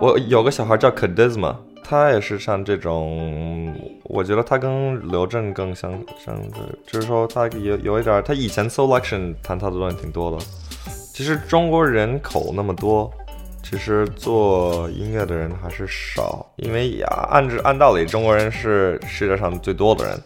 [0.00, 1.54] 我有个小孩叫 Kadisma，
[1.92, 3.70] 他也是像这种
[4.04, 5.92] 我觉得他跟刘震更相
[6.24, 10.38] 相对，就是说他有有一点儿，他以前 selection 谈他的东西挺多的。
[11.12, 13.12] 其实中国人口那么多，
[13.62, 20.18] 其实做音乐的人还是少，因为呀，按按道理中国人是世界上最多的人，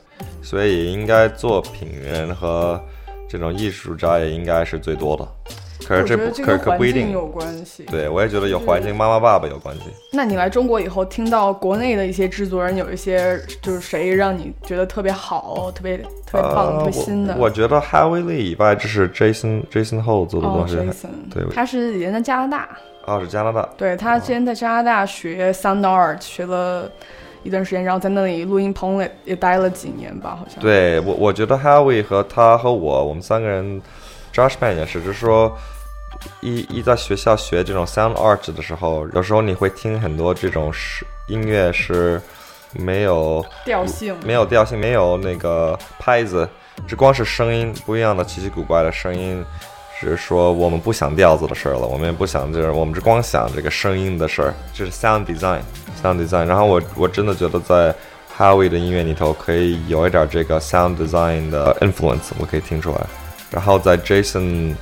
[0.44, 2.80] 所以应该作品人和
[3.28, 5.26] 这种艺术家也应该是最多的。
[5.84, 7.84] 可是这这不可可不一定，有关系。
[7.84, 9.82] 对我也觉得有环境妈妈爸爸有关系。
[10.12, 17.34] 那你来中国以后，听到国内的一些制作人有一些，就是谁让你觉得特别好、特别特别棒、特别新的？
[17.34, 22.68] 呃我我觉得 Howie Lee 以外，这是 Jason Jason Ho 做的哦东西还，，Jason，对，他是以前在加拿大，
[23.04, 26.90] 哦是加拿大，对他之前在加拿大学 sound art 学了
[27.42, 30.60] 一段时间，然后在那里录音棚里也待了几年吧，好像。
[30.62, 33.80] 对我我觉得 Howie 和他和我，我们三个人
[34.60, 35.56] Man 也是，就是说。
[36.40, 42.20] 一一在学校学这种 sound art 的时候，有时候你会听很多这种是音乐是
[42.72, 46.48] 没有调性没有调性，没有那个拍子，
[46.88, 49.44] 只光是声音不一样的奇奇古怪的声音。
[50.00, 56.46] 只是说我们不想调子的事儿了，我们也不想就是我们只光想这个声音的事儿，这是 sound design，sound design。
[56.46, 57.94] 然后我我真的觉得在
[58.36, 63.06] Howie 的音乐里头可以有一点这个 sound design 的 influence，我可以听出来。
[63.50, 64.74] 然后在 Jason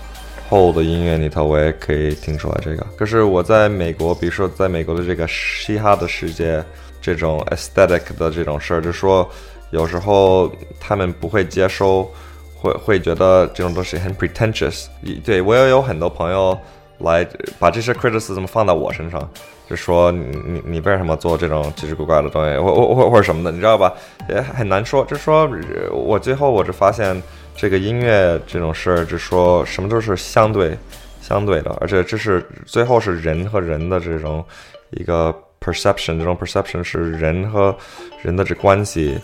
[0.48, 2.86] Hole 的音乐里头，我也可以听出来这个。
[2.96, 6.64] 可是我在美国，比如说在美国的这个嘻哈的世界，
[7.00, 9.28] 这种 aesthetic 的这种事儿，就说
[9.70, 10.50] 有时候
[10.80, 12.10] 他们不会接收，
[12.54, 14.86] 会会觉得这种东西很 pretentious。
[15.24, 16.58] 对我也有很多朋友
[16.98, 17.26] 来
[17.58, 19.28] 把这些 criticism 放到我身上，
[19.68, 23.92] 就说你你你为什么做这种奇奇怪怪的东西，或或或或者什么的，你知道吧？
[24.28, 25.04] 也很难说。
[25.06, 25.48] 就说
[25.90, 27.20] 我最后我就发现，
[27.57, 30.76] 这个音乐这种事儿，就说什么都是相对
[31.22, 34.44] 相对的，而且这是最后是人和人的这种
[34.90, 37.74] 一个 perception，这种 perception 是人和
[38.22, 39.18] 人的这关系，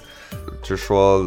[0.62, 1.26] 就说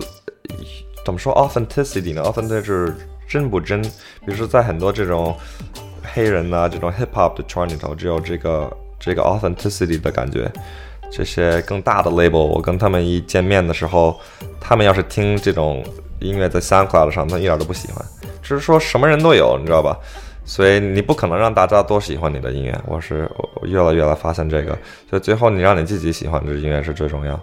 [1.05, 2.95] 怎么说 authenticity 呢？authentic 就是
[3.27, 3.81] 真不真？
[3.81, 5.35] 比如说在很多这种
[6.01, 10.51] 黑人呐、这种 hip hop 的圈里头，只有这个这个 authenticity 的感觉。
[11.11, 14.19] 这些更大的 label，我跟他们一见面的时候，
[14.59, 15.85] 他们要是听这种
[16.23, 18.03] 音乐在 SoundCloud 上，他一点都不喜欢。
[18.41, 19.97] 只是说什么人都有，你知道吧？
[20.45, 22.77] 所以你不可能让大家都喜欢你的音乐。
[22.85, 24.77] 我是我越来越来发现这个，
[25.09, 27.39] 所以最后你让你自己喜欢这音乐是最重要。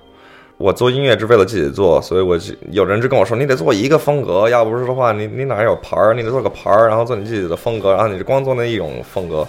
[0.59, 6.13] 我做音乐是为了自己做，所以我就有人就跟我说，你得做一个风格，要不是的话，你你哪有牌儿？
[6.13, 9.47] 你得做个牌儿，然后做你自己的风格，然后你就光做那一种风格。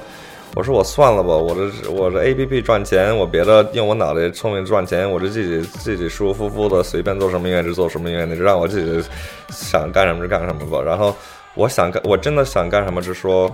[0.53, 9.09] 我说我算了吧，我这我这 A P P 赚钱，我别的用我脑袋聪明赚钱，我这自己自己舒舒服服的随便做什么音乐就做什么音乐，你就让我自己
[9.49, 10.81] 想干什么就干什么吧。
[10.85, 11.15] 然后
[11.55, 13.49] 我想干，我真的想干什么，就说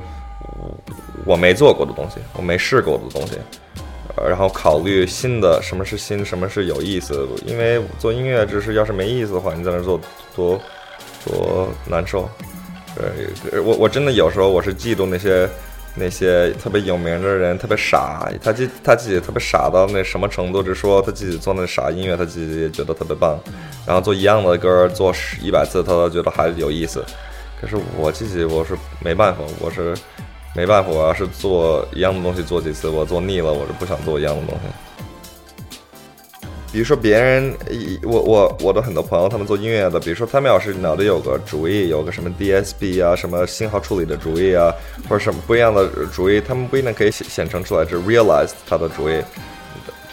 [1.23, 3.37] 我没做过的东西，我没试过的东西。
[4.27, 7.27] 然后考虑新的，什么是新，什么是有意思。
[7.45, 10.01] 因为做音乐，只是要是没意思的话，你在那做
[10.35, 10.59] 多
[11.23, 12.27] 多难受。
[12.95, 15.47] 对，我我真的有时候我是嫉妒那些
[15.99, 23.39] 那些特别有名的人，特别傻，他自他自己特别傻到那什么程度，就说他自己做那傻音乐，他自己也觉得特别棒，
[23.85, 27.03] 然后做一样的歌做十一百次，他都觉得还有意思。
[27.59, 29.95] 可是我自己我是没办法，我是
[30.55, 34.86] 没办法，我要是做一样的东西做几次，我做腻了，我是不想做一样的东西。
[36.71, 37.53] 比如说别人，
[38.03, 44.71] 我我我的很多朋友，他们做音乐的，比如说他们要是脑袋有个主意，有个什么 DSP 啊，什么信号处理的主意啊，
[45.09, 49.21] 或者什么不一样的主意，他们不一定可以显显成出来，就 realize 他的主意。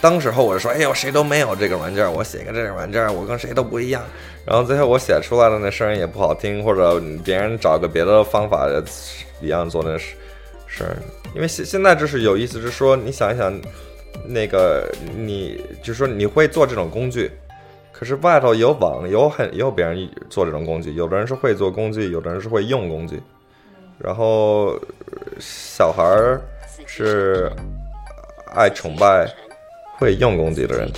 [0.01, 4.03] 当时候我说，哎呦，谁都没有这个软件，我写个这个软件，我跟谁都不一样。
[4.45, 8.69] 然后最后我写出来的那声音也不好听，或者别人找个别的方法
[9.41, 10.15] 一样做那事
[10.67, 10.85] 事。
[11.35, 13.51] 因为现现在就是有意思，是说你想一想，
[14.27, 17.31] 那个你就是说你会做这种工具，
[17.93, 23.21] 可是外头有网，有很有别人做这种工具，有的人是会做工具，有的人是会用工具。
[23.99, 26.41] 然后呃小孩儿
[26.87, 27.51] 是
[28.55, 29.27] 爱崇拜
[29.97, 30.91] 会用工具的人，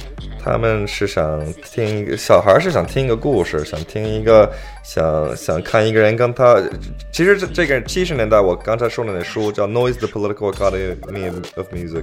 [0.43, 4.51] 他们是想听一个小孩儿是想听一个故事，想听一个
[4.83, 6.59] 想想看一个人跟他。
[7.13, 12.03] 其实这这个七十年代我刚才说的那书叫《Noise: The Political Economy of Music》，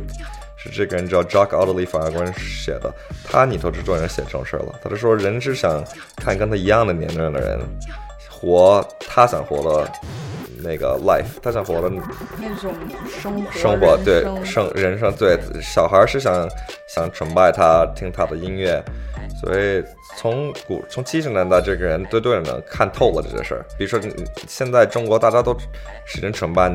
[0.64, 2.94] 是这个人叫 Jock Aldley 法官写的，
[3.24, 4.80] 他里头制作人写这种事儿了。
[4.82, 5.84] 他就说人是想
[6.16, 7.60] 看跟他一样的年龄的人
[8.30, 9.92] 活他想活的
[10.64, 11.90] 那个 life，他想活的
[12.40, 12.74] 那种
[13.08, 16.48] 生活生活对生生人生对小孩儿是想
[16.88, 18.82] 想崇拜他听他的音乐，
[19.42, 19.84] 所以
[20.18, 23.66] 从古从七十年代这个人对对呢看透了这些事儿。
[23.78, 24.00] 比如说
[24.48, 25.56] 现在中国大家都
[26.06, 26.72] 使劲崇拜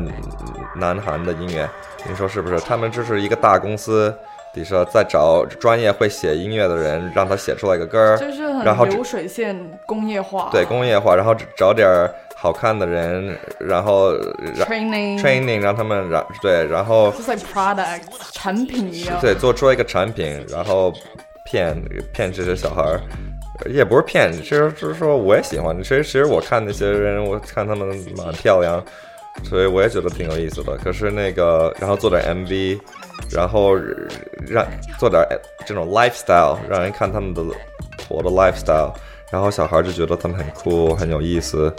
[0.77, 1.69] 南韩的音乐，
[2.09, 2.61] 你说是不是？
[2.61, 4.15] 他们就是一个大公司
[4.55, 12.11] 比如说，在找专业会写音乐的人，让他写出来一个歌儿，就是很流水线工业化，对工业化，然后找点儿
[12.41, 14.13] 好看的人，然后
[14.55, 19.19] Training training 让他们然对，然后就是 like product 产品一样。
[19.21, 20.93] 对做出一个产品，然后
[21.45, 21.77] 骗
[22.13, 23.01] 骗这些小孩儿。
[23.69, 25.77] 也不是骗，其实就是说我也喜欢。
[25.83, 28.81] 其实其实我看那些人，我看他们蛮漂亮，
[29.43, 30.77] 所以我也觉得挺有意思的。
[30.77, 32.79] 可是那个，然后做点 MV，
[33.33, 33.75] 然后
[34.47, 34.65] 让
[34.97, 35.21] 做点
[35.67, 37.43] 这种 lifestyle，让人看他们的
[38.09, 38.95] 活的 lifestyle，
[39.31, 41.73] 然后小孩就觉得他们很酷，很有意思。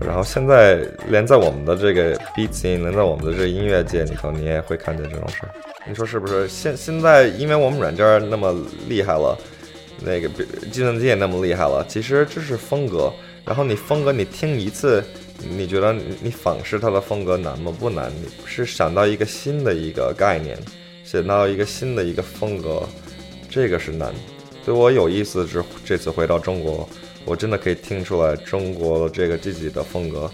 [0.00, 5.50] 然后现在连在我们的这个 beat in，连在我们的这个音乐界里头，你也会看见这种事儿。
[5.88, 6.46] 你说是不是？
[6.48, 8.54] 现现在因为我们软件那么
[8.88, 9.38] 厉害了。
[10.02, 10.30] 那个
[10.72, 13.12] 计算机也那么厉害了，其实这是风格。
[13.44, 15.04] 然后你风格，你听一次，
[15.38, 17.70] 你觉得你仿视它的风格难吗？
[17.78, 20.56] 不难，你是想到一个新的一个概念，
[21.04, 22.82] 想到一个新的一个风格，
[23.50, 24.10] 这个是难。
[24.70, 26.88] 对我有意思是这次回到中国，
[27.24, 30.30] 我真的可以听出来中国这个自己的风格，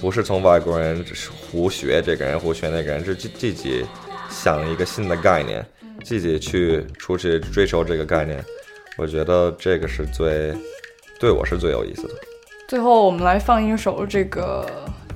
[0.00, 1.04] 不是从外国人
[1.52, 3.86] 胡学这个人胡学那个人，是自自己
[4.28, 5.64] 想一个新的概念，
[6.04, 8.44] 自己去出去追求这个概念。
[8.98, 10.52] 我觉得这个是最
[11.20, 12.14] 对我是最有意思的。
[12.66, 14.68] 最后，我们来放一首这个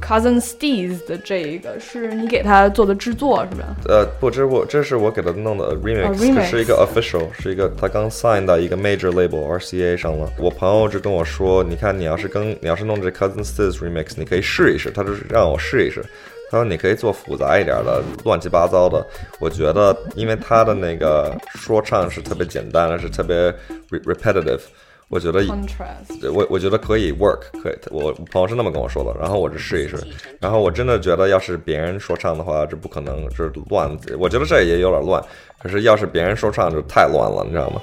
[0.04, 3.74] Cousin Steez 的这一个，是你给他做的制作是吧？
[3.88, 10.30] 呃，不，这是我这是我给他弄的 remix，、哦，remix 这是一个 official，是一个他刚 sign 到一个 major label RCA 上了。
[10.38, 14.90] 我朋友就跟我说，你看你要是跟你要是弄这 Cousin Steez remix，你可以试一试。
[14.90, 16.04] 他就是让我试一试。
[16.50, 19.04] 他说你可以做复杂一点的，乱七八糟的。
[19.40, 23.50] 我觉得，因为他的那个说唱是特别简单的，是特别
[23.90, 24.60] re- repetitive。
[25.08, 27.76] 我觉得 Contrast 我我觉得可以 work，可以。
[27.90, 29.96] 我我朋友是那么跟我说的，然后我就试一试。
[30.40, 33.96] 然后我真的觉得，要是别人说唱的话，这不可能，这乱。
[34.18, 35.22] 我觉得这也有点乱。
[35.62, 37.80] 可是要是别人说唱，就太乱了，你知道吗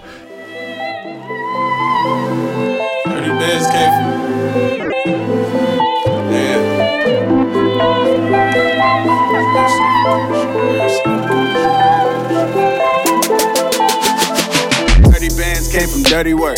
[15.37, 16.57] bands came from dirty work.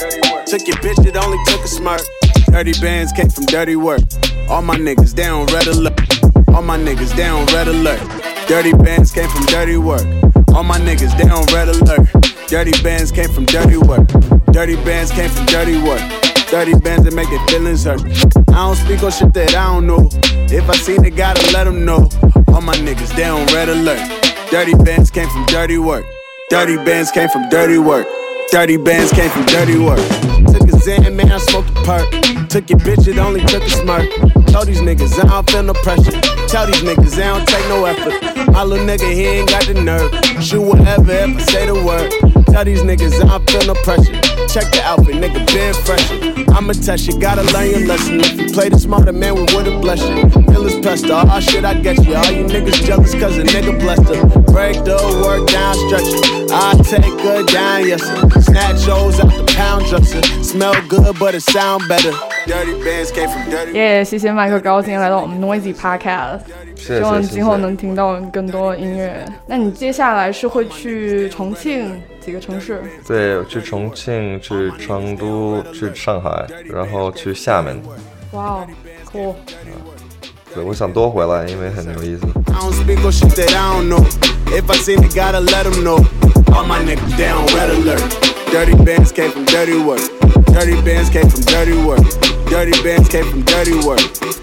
[0.53, 2.01] Took your bitch, it only took a smirk.
[2.45, 4.01] Dirty bands came from dirty work.
[4.47, 5.99] All my niggas down red alert.
[6.49, 7.99] All my niggas down red alert.
[8.47, 10.05] Dirty bands came from dirty work.
[10.53, 12.07] All my niggas down red alert.
[12.45, 14.07] Dirty bands came from dirty work.
[14.51, 16.01] Dirty bands came from dirty work.
[16.51, 18.03] Dirty bands that make their feelings hurt.
[18.49, 20.07] I don't speak on shit that I don't know.
[20.53, 22.07] If I seen it, gotta let them know.
[22.53, 23.97] All my niggas down red alert.
[24.51, 26.05] Dirty bands came from dirty work.
[26.51, 28.05] Dirty bands came from dirty work.
[28.51, 30.32] Dirty bands came from dirty work.
[30.83, 32.09] A Xan, man, I smoked a perk.
[32.49, 34.09] Took your bitch, it only took a smirk.
[34.47, 36.11] Tell these niggas I don't feel no pressure.
[36.47, 38.51] Tell these niggas I don't take no effort.
[38.51, 40.11] My little nigga, he ain't got the nerve.
[40.43, 42.11] Shoot whatever if I say the word.
[42.47, 44.13] Tell these niggas I don't feel no pressure.
[44.47, 46.51] Check the outfit, nigga, been fresher.
[46.53, 48.19] I'ma test you, gotta learn your lesson.
[48.19, 50.29] If you play the smarter man, we would've blessed you.
[50.29, 52.13] Feel his pester, all shit I get you.
[52.15, 54.25] All you niggas jealous cause a nigga blessed her.
[54.51, 56.51] Break the work down, stretch it.
[56.51, 58.41] I take her down, yes sir.
[58.41, 60.21] Snatch O's out the pound dresser.
[60.43, 62.11] Smell good, but it sound better.
[62.45, 63.73] Dirty bands came from dirty.
[63.73, 66.39] 耶谢谢麦克高今天来到我们 Noisy Podcast，
[66.75, 69.25] 希望今后能听到更多音乐。
[69.47, 72.81] 那你接下来是会去重庆几个城市？
[73.07, 77.81] 对，去重庆，去成都，去上海，然后去厦门。
[78.31, 78.67] 哇哦
[79.11, 79.35] ，cool！
[80.53, 82.27] 对，我想多回来，因为很有意思。
[86.53, 86.61] Them.
[86.61, 88.01] All my niggas down, red alert.
[88.51, 90.01] Dirty bands came from dirty work.
[90.45, 92.03] Dirty bands came from dirty work.
[92.47, 93.99] Dirty bands came from dirty work.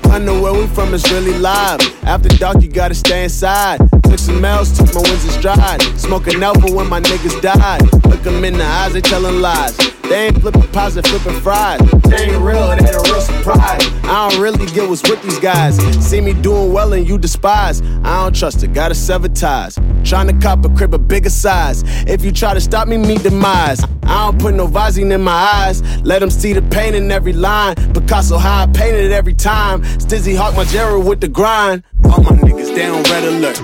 [0.06, 1.80] I know where we from, it's really live.
[2.02, 3.78] After dark, you gotta stay inside.
[4.04, 5.82] Took some L's, took my wins in stride.
[5.96, 7.82] Smoking alpha when my niggas died.
[8.06, 9.76] Look 'em in the eyes, they telling lies.
[10.10, 11.78] They ain't flipping pies, they flipping fries.
[12.08, 13.86] They ain't real, it ain't a real surprise.
[14.02, 15.76] I don't really get what's with these guys.
[16.04, 17.80] See me doing well and you despise.
[18.02, 19.78] I don't trust it, gotta sever ties.
[20.02, 21.84] Trying to cop a crib a bigger size.
[22.06, 23.82] If you try to stop me, meet demise.
[24.04, 25.82] I don't put no Visine in my eyes.
[26.02, 27.76] Let them see the pain in every line.
[27.94, 29.82] Picasso I painted it every time.
[29.82, 31.84] Stizzy Hawk my Gerald with the grind.
[32.04, 33.56] All my niggas down red alert.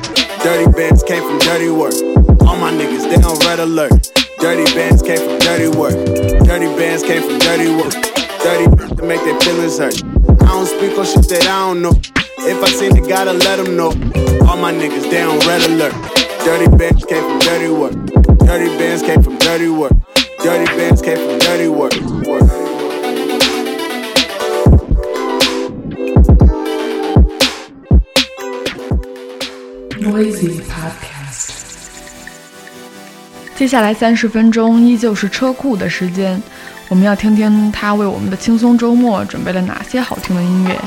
[0.42, 1.94] Dirty bands came from dirty work.
[2.46, 4.12] All my niggas down red alert.
[4.38, 5.94] Dirty bands came from dirty work.
[6.44, 7.92] Dirty bands came from dirty work.
[8.42, 8.66] Dirty
[8.96, 10.00] to make their feelings hurt.
[10.42, 11.92] I don't speak on shit that I don't know.
[12.38, 13.88] If I seen it, gotta let them know.
[14.46, 15.94] All my niggas down red alert.
[16.44, 18.25] Dirty bands came from dirty work.
[18.46, 19.92] Dirty bands came from dirty work.
[20.40, 21.92] Dirty bands came from dirty work.
[22.24, 22.44] work.
[29.98, 31.50] Noisy Podcast.
[33.56, 36.40] 接下来三十分钟依旧是车库的时间，
[36.88, 40.78] 我们要听听他为我们的轻松周末准备了哪些好听的音乐。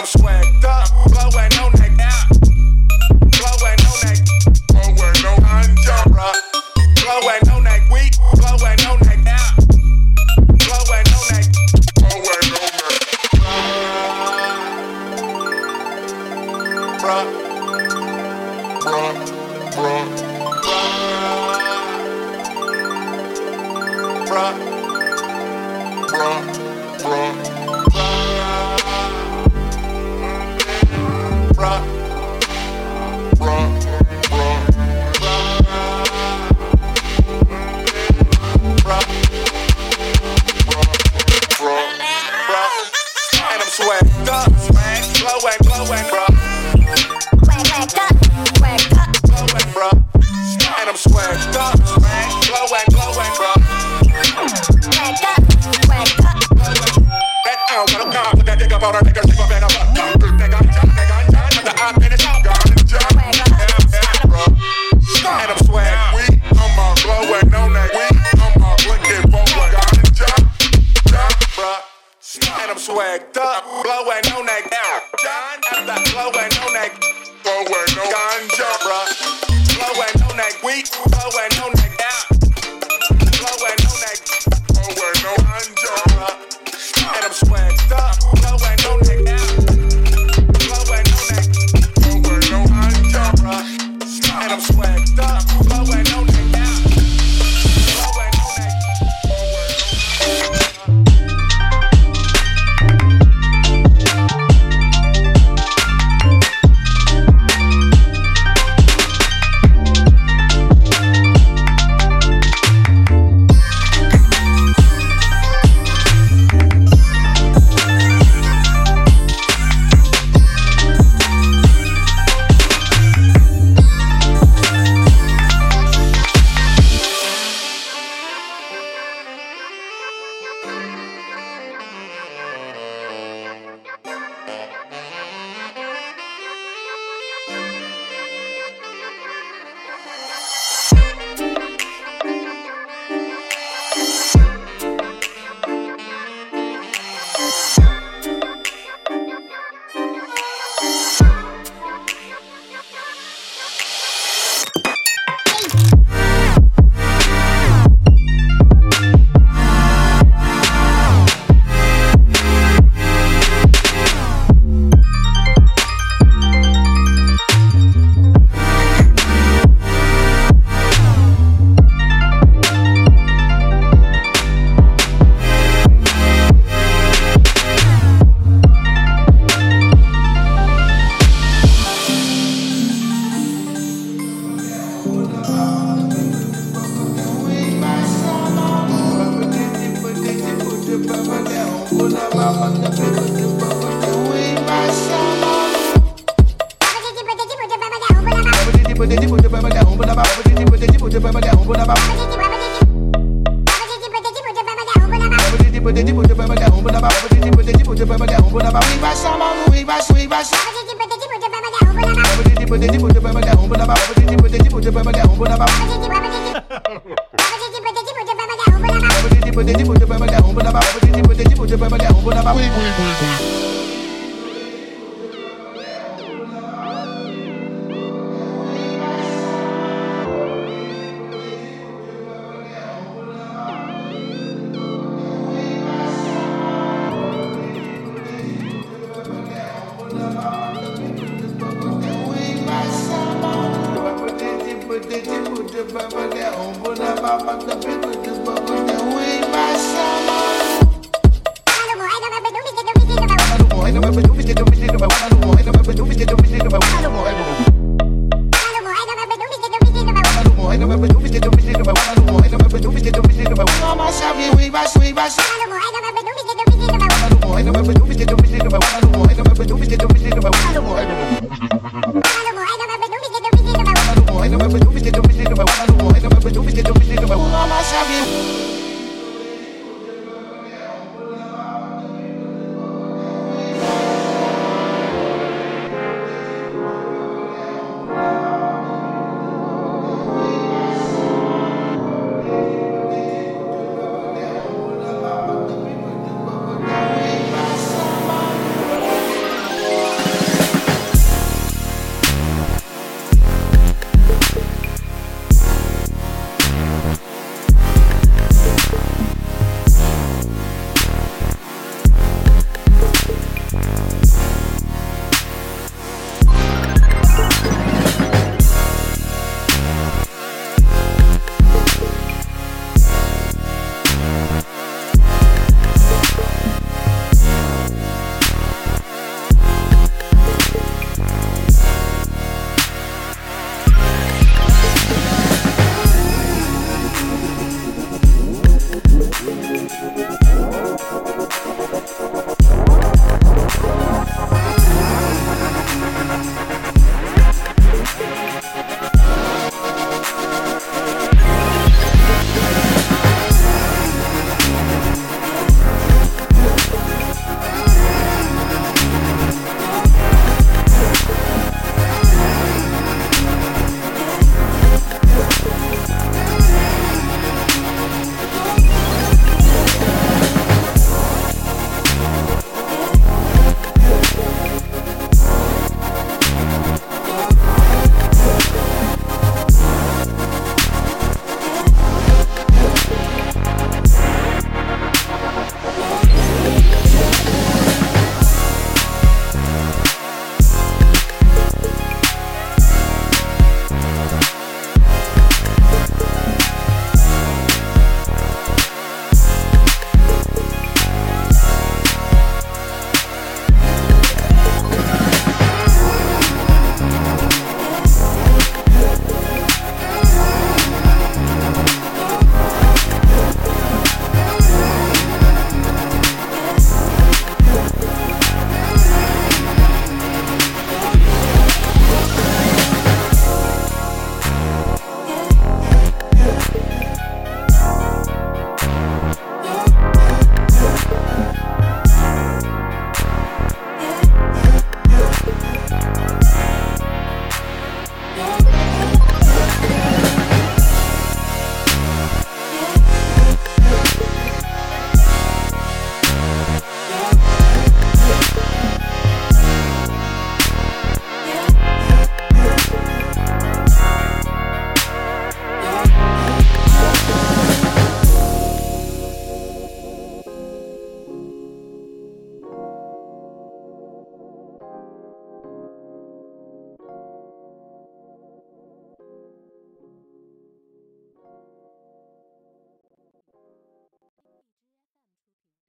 [0.00, 0.49] I'm swagged